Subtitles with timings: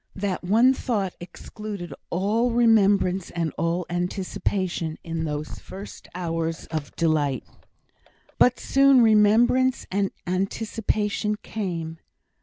[0.15, 7.43] That one thought excluded all remembrance and all anticipation, in those first hours of delight.
[8.39, 11.99] But soon remembrance and anticipation came.